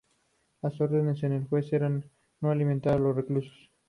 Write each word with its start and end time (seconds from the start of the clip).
Las 0.63 0.81
órdenes 0.81 1.21
del 1.21 1.45
juez 1.47 1.71
eran 1.73 1.99
de 1.99 2.09
no 2.39 2.49
alimentar 2.49 2.95
a 2.95 2.99
los 2.99 3.15
reclusos. 3.15 3.69